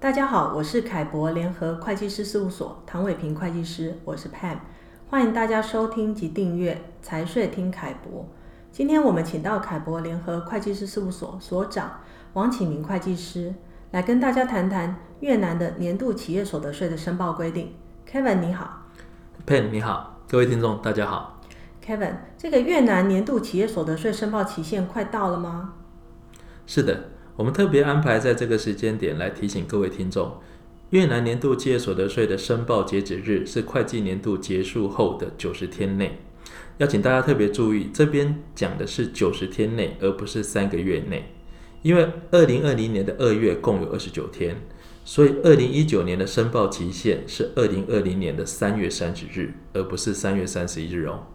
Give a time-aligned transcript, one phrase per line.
[0.00, 4.56] 大家好，我是凯博联合会计师事务所唐伟平会计师，我是 Pam，
[5.10, 8.26] 欢迎大家收听及订阅财税听凯博。
[8.72, 12.00] 今天我们请到凯博联合会计师事务所所长
[12.32, 13.54] 王启明会计师
[13.90, 17.74] 来跟大家谈谈越南的年度企业所得税的申报规定。
[18.10, 18.86] Kevin 你好
[19.46, 21.42] ，Pam 你好，各位听众大家好。
[21.84, 25.74] Kevin，这个越南年度企业所得税申报期限快到了吗？
[26.64, 26.98] 是的。
[27.36, 30.38] 我们特别安排在这个时间点来提醒各位听众，
[30.90, 36.18] 越南年度企业所得税的申报截止日是会计年度结束后的九十天内。
[36.78, 41.32] 要请大家特别注意，这边讲的是九十天内，而不是三个月内。
[41.82, 44.56] 因为二零二零年的二月共有二十九天，
[45.04, 51.26] 所以二零一九年的申报期限是二零二零年的三月三十日，而不是三月三十一日哦。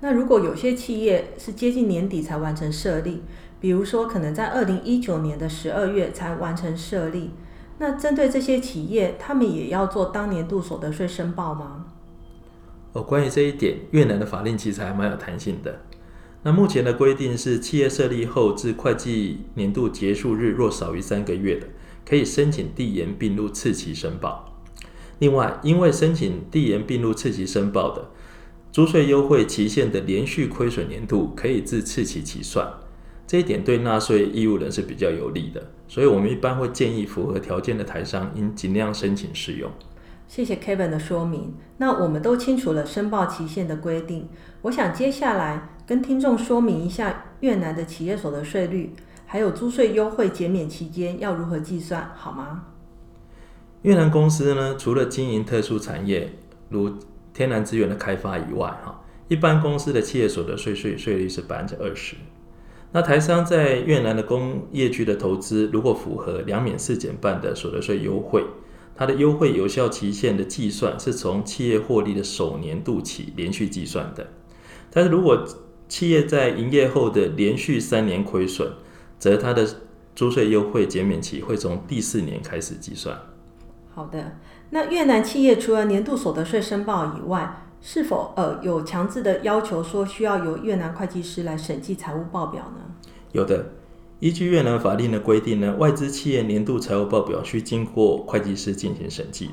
[0.00, 3.22] 那如果有些企业是接近年底才完成设立，
[3.60, 7.30] 比如说可能在二零一九年的十二月才完成设立，
[7.78, 11.86] 那针对这些企业，他们也要做当年度所得税申报吗？
[12.92, 15.82] 哦，关于这一点，越南的法令其实还蛮有弹性的。
[16.42, 21.66] 那目前的规定是，企业设立后至会计年度结束日若少于三个月的，
[22.08, 24.56] 可以申请递延并入次期申报。
[25.18, 28.08] 另外，因为申请递延并入次期申报的，
[28.70, 32.72] 租税优惠期限的连续亏损年度可以自次期起算，
[33.28, 39.70] 这一点对纳税义务人是比较有利的，所以我们一般会建议符合条件的台商应尽量申请适用。
[40.26, 41.52] 谢谢 Kevin 的说明。
[41.76, 44.30] 那我们都清楚了申报期限的规定，
[44.62, 48.94] 我想接下来跟听众说明一下越南的企业所得税率，
[49.26, 52.64] 还有租税优惠减免期间要如何计算，好吗？
[53.82, 56.32] 越南公司呢，除了经营特殊产业，
[56.70, 56.94] 如
[57.34, 62.16] 天然资源的开发以外，哈，一般公司的企业所得税税税率是百分之二十。
[62.92, 68.44] 那台商在越南的工业区的投资，如果符合两免四减半的所得税优惠，
[68.96, 74.26] 它的优惠有效期限的计算是从企业获利的首年度起连续计算的。
[74.90, 75.46] 但是如果
[75.86, 78.72] 企业在营业后的连续三年亏损，
[79.18, 79.68] 则它的
[80.14, 83.20] 租税优惠减免期会从第四年开始计算。
[83.94, 84.38] 好的，
[84.70, 92.94] 那越南企业除了年度所得税申报以外，是否呃有强制的要求说需要由越南会计师来审计财务报表呢？
[93.32, 93.66] 有的，
[94.20, 99.52] 依据越南法令的规定呢，外资企业年度财务报表需经过会计师进行审计的。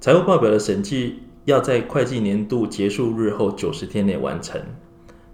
[0.00, 4.60] 财务报表的审计要在会计年度结束日后九十天内完成。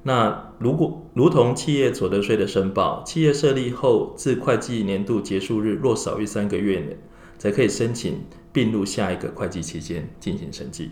[0.02, 6.96] 那如果如同企业所得税的申报，企业设立后至会计年度结束日若少于三个月内，
[7.38, 10.90] 才可以申请并入下一个会计期间进行审计。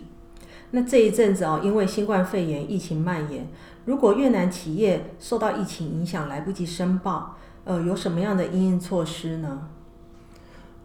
[0.71, 3.47] 那这一阵子哦，因为新冠肺炎疫情蔓延，
[3.85, 9.67] 如果越南企业受到疫情影响来不及申报，呃，有什么样的应应措施呢？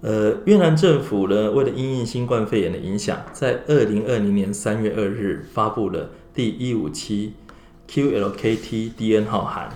[0.00, 7.34] 呃，越南政府呢，为了因应新冠肺炎的影响，在二零二零年三月二日发布了第一五七
[7.88, 9.70] QLKT-DN 号函。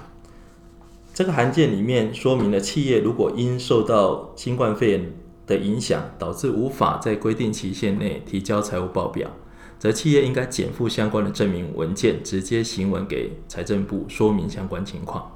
[1.15, 5.13] 这个函件里面说明了，企业如果因受到新冠肺炎
[5.47, 9.31] 的影响，导致无法在规定期限内提交财务报表，
[9.79, 15.33] 则企业应该减负相关的证明文件，直接行文给财政部说明相关情况。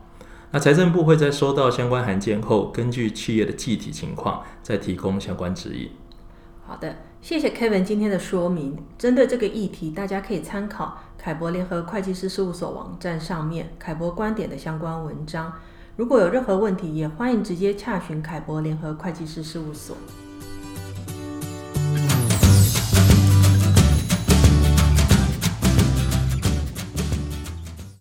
[0.50, 5.90] 那财政部会在收到相关函件后，根据企业的具体情况，再提供相关指引。
[6.66, 8.76] 好的，谢谢 Kevin 今天的说明。
[8.98, 15.52] 针对这个议题，大家可以参考凯博联合会计师事务所网站上面凯博观点的相关文章。
[15.96, 19.96] 如果有任何问题，也欢迎直接洽询凯博联合会计师事务所。